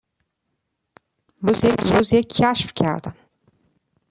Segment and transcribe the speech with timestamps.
[1.41, 3.15] من امروز یک کشف کردم.